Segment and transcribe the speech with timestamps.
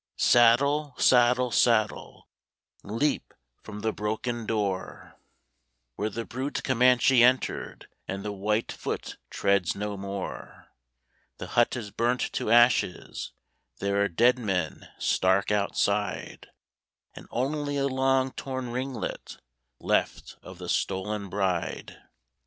[0.17, 0.95] Saddle!
[0.97, 1.51] saddle!
[1.51, 2.27] saddle!
[2.81, 5.15] Leap from the broken door,
[5.93, 10.69] Where the brute Comanche entered, And the white foot treads no more!
[11.37, 13.33] The hut is burnt to ashes,
[13.77, 16.47] There are dead men stark outside,
[17.13, 19.37] And only a long torn ringlet
[19.79, 22.01] Left of the stolen bride.